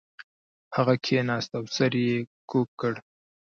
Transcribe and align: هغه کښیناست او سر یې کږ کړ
هغه 0.75 0.93
کښیناست 1.03 1.51
او 1.57 1.63
سر 1.75 1.93
یې 2.05 2.17
کږ 2.49 2.67
کړ 2.79 2.93